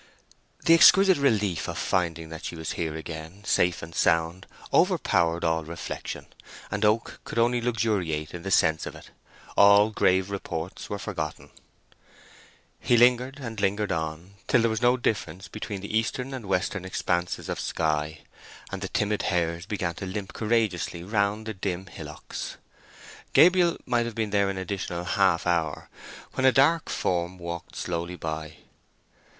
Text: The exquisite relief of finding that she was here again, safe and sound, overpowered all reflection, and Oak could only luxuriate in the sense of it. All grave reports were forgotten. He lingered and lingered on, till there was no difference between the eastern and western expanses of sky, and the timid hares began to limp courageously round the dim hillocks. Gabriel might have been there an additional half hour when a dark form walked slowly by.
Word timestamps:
The 0.65 0.73
exquisite 0.73 1.19
relief 1.19 1.67
of 1.67 1.77
finding 1.77 2.29
that 2.29 2.43
she 2.45 2.55
was 2.55 2.71
here 2.71 2.95
again, 2.95 3.43
safe 3.45 3.83
and 3.83 3.93
sound, 3.93 4.47
overpowered 4.73 5.43
all 5.43 5.63
reflection, 5.63 6.25
and 6.71 6.83
Oak 6.83 7.19
could 7.23 7.37
only 7.37 7.61
luxuriate 7.61 8.33
in 8.33 8.41
the 8.41 8.49
sense 8.49 8.87
of 8.87 8.95
it. 8.95 9.11
All 9.55 9.91
grave 9.91 10.31
reports 10.31 10.89
were 10.89 10.97
forgotten. 10.97 11.51
He 12.79 12.97
lingered 12.97 13.37
and 13.39 13.61
lingered 13.61 13.91
on, 13.91 14.33
till 14.47 14.61
there 14.61 14.71
was 14.71 14.81
no 14.81 14.97
difference 14.97 15.47
between 15.47 15.81
the 15.81 15.95
eastern 15.95 16.33
and 16.33 16.47
western 16.47 16.83
expanses 16.83 17.47
of 17.47 17.59
sky, 17.59 18.21
and 18.71 18.81
the 18.81 18.87
timid 18.89 19.21
hares 19.21 19.67
began 19.67 19.93
to 19.97 20.07
limp 20.07 20.33
courageously 20.33 21.03
round 21.03 21.45
the 21.45 21.53
dim 21.53 21.85
hillocks. 21.85 22.57
Gabriel 23.33 23.77
might 23.85 24.07
have 24.07 24.15
been 24.15 24.31
there 24.31 24.49
an 24.49 24.57
additional 24.57 25.03
half 25.03 25.45
hour 25.45 25.89
when 26.33 26.47
a 26.47 26.51
dark 26.51 26.89
form 26.89 27.37
walked 27.37 27.75
slowly 27.75 28.15
by. 28.15 28.55